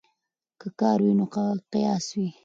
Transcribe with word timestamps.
که 0.59 0.67
کار 0.79 0.99
وي 1.05 1.13
نو 1.19 1.25
قیاس 1.73 2.05
وي. 2.17 2.29